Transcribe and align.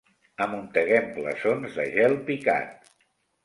Amunteguem 0.45 1.11
glaçons 1.19 1.77
de 1.77 1.87
gel 1.99 2.19
picat. 2.33 2.93